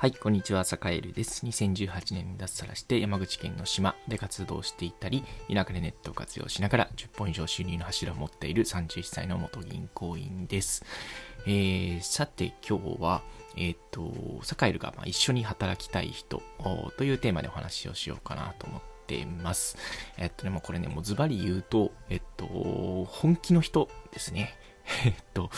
[0.00, 1.44] はい、こんにちは、坂エルです。
[1.44, 10.84] 2018年に脱サラして山口県の島で活動していたり、田舎でネットを活用しながら10本以上収入の柱を持っている31歳の元銀行員です。
[11.46, 13.22] えー、さて今日は、
[13.56, 16.42] えっ、ー、と、坂エルがま一緒に働きたい人
[16.96, 19.76] というテーマでお話をしようかなと思っています。
[20.16, 24.54] えっとね、もうこれね、もうズバリ言うと、えっと、本気の人ですね。
[25.04, 25.50] えっと、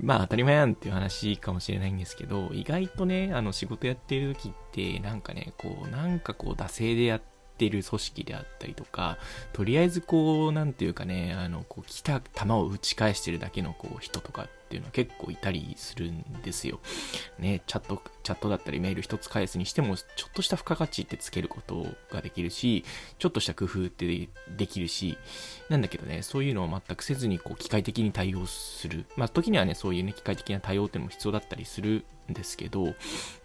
[0.00, 7.22] まあ当たり前やんっていう話かもしれないんですけど、意外とね、あの仕事やってる時って、なんかね、こう、なんかこう、惰性でやっ
[7.56, 9.18] てる組織であったりとか、
[9.52, 16.78] とりあえずこう、なんていうかね、あの、こう、来た球を打ち返してるだけのこう、人とかっっていうのは結構いたりするんですよ。
[17.38, 22.84] ね、チャット、チャットだったりメール一つ返すにしても、ちょっとした付加価値ってつけることができるし、
[23.18, 25.16] ちょっとした工夫ってできるし、
[25.70, 29.06] なんだけどね、そういうのを全くせずに、こう、機械的に対応する。
[29.16, 32.94] まあ、時にはね、そういうね、機械的な対応っていうのも必要だったりするんですけど、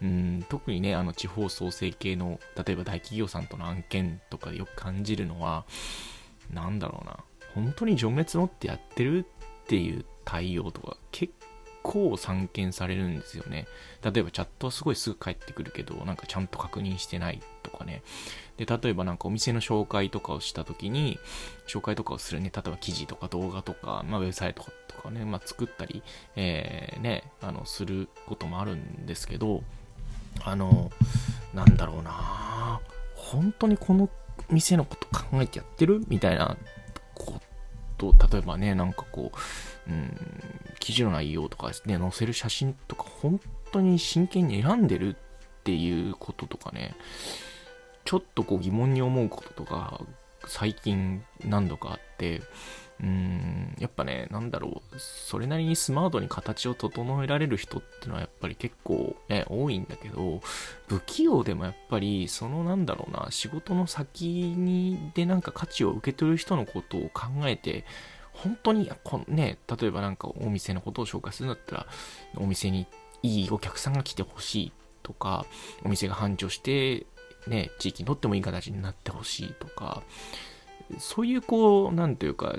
[0.02, 5.64] うん、特にね、あの、地方創生系の、例えば大企業さんとの案件とかでよく感じるのは、
[6.50, 9.26] なんだろうな、本当に情熱持ってやってる
[9.64, 11.32] っていう対応とか結
[11.82, 13.66] 構散見されるんですよね。
[14.02, 18.02] 例えばチャットはすごいすぐ返ってくるけど、なんかちゃんと確認してないとかね。
[18.56, 21.18] で、例えばなんかお店の紹介とかをした時に、
[21.66, 26.02] 紹介とかをするね、例えば記事とか動画とか、まあウェブサイトとかね、まあ作ったり、
[26.36, 29.62] えー、ね、あの、することもあるんですけど、
[30.42, 30.90] あの、
[31.52, 32.80] なんだろうな
[33.14, 34.08] 本当にこの
[34.50, 36.02] 店のこと考えてやってる？
[36.08, 36.56] みたいな
[38.12, 39.32] と例えばね、なんかこ
[39.88, 40.16] う、うん、
[40.80, 43.40] 記事の内容とかですね、載せる写真とか、本
[43.72, 45.16] 当に真剣に選んでるっ
[45.64, 46.94] ていうこととかね、
[48.04, 50.00] ちょっとこう疑問に思うこととか、
[50.46, 52.42] 最近何度かあって、
[53.02, 60.40] うん、やっぱね、なんだろう、それなりにスマートに形を整えられる人ってのはやっぱり結構ね、多いんだけど、
[60.86, 67.84] 不器用でもやっぱり、そのなんだろうな、仕事の先にでなんか価値を受け取る人のことを考えて、
[68.32, 71.86] 本当に、こね、例えばなんかお店のことを紹介するんだったら、
[72.36, 72.86] お店に
[73.22, 74.72] いいお客さんが来てほしい
[75.02, 75.46] とか、
[75.84, 77.06] お店が繁盛して、
[77.46, 80.02] ね、地域にとってもいい形になってほしいとか、
[80.98, 82.56] そういうこう、なんていうか、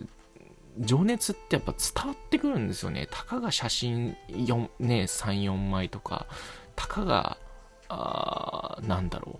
[0.79, 3.07] 情熱ってやっぱ伝わってくるんですよね。
[3.09, 6.27] たかが写真4、ね、3、4枚とか、
[6.75, 7.37] たかが、
[7.87, 9.39] あなんだろ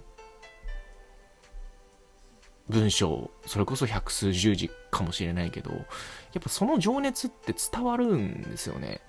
[2.70, 2.74] う。
[2.74, 5.78] 文章、それこそ百数十字かもしれないけど、や
[6.40, 9.02] っぱその情熱って伝わるんですよね。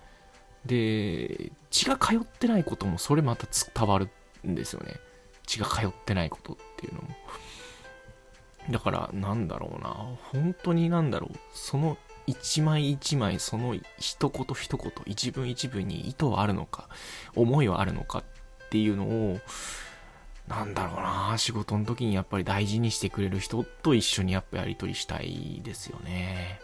[0.67, 4.11] で、血が通ってないこともそれまた伝わる
[4.47, 4.97] んですよね。
[5.47, 7.09] 血が通ってないことっていうのも。
[8.71, 9.91] だから、なんだろうな。
[10.33, 11.39] 本当になんだろう。
[11.53, 16.89] その一枚一枚その一言一言一文一文に意図はあるのか
[17.35, 19.39] 思いはあるのかっていうのを
[20.49, 26.61] なんだろうな仕事の時にやっぱり大事にしてくれる人と一緒にやっぱやり取りしたいですよね。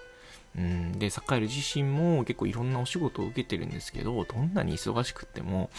[0.57, 5.71] うん、で、サッカール自身も結構いろんなお仕事を受けてるんですけど、どんなに忙しくっても、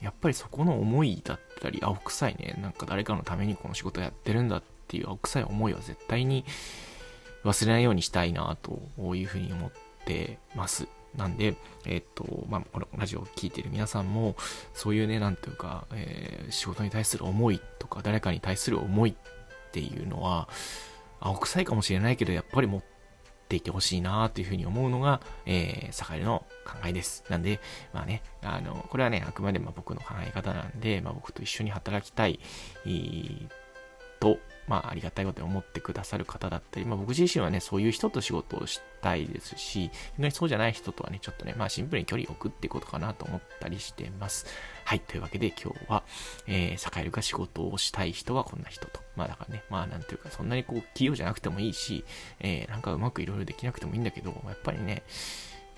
[0.00, 6.44] やっぱりそこの思いだったり、青臭いね、なんか誰かのためにこの仕事やってるんだっていう青臭い思いは絶対に
[7.46, 9.70] 忘れないようにしたいなというふうに思っ
[10.04, 10.88] てます。
[11.16, 14.36] なんで、えっと、まあ、このラジオを聴いてる皆さんも、
[14.74, 20.48] そういうね、なんていうか、えー、仕事に対する思いとか、誰かに対する思いっていうのは、
[21.20, 22.82] 青臭いかもしれないけど、やっぱり持っ
[23.48, 27.24] ていてほしいなというふうに思うのが、えー、坂井の考えです。
[27.30, 27.60] なんで、
[27.94, 32.40] まあね、あの、これはね、あくまでも僕の考え方なんで、まあ、僕と一緒に働きたい、
[34.20, 39.90] と、まあ、ありがたいことに思ってくださる方だったり、まあ、僕自身はね、そういう人と仕事をしたいですし、
[40.32, 44.46] そうじゃない人とはね、ちょっとね、まあ、シンプルに距離を置くってことかなと思ったりしてます。
[44.84, 46.02] はい、というわけで今日は、
[46.46, 49.00] えー、栄えるが仕事をしたい人はこんな人と。
[49.16, 52.04] まあ、だからね、まあ、なんていうか、そんなにこう、企業じゃなくてもいいし、
[52.40, 55.02] えー、なんかうまくいろいろできなくてもいいんだけど、やっぱりね、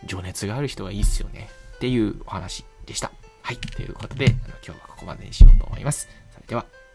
[0.05, 1.49] 情熱がある人がいいっすよね。
[1.77, 3.13] っていうお話でした。
[3.43, 6.09] はい、ということで、あの今日はここまでにしようと思います。
[6.35, 6.88] それでは。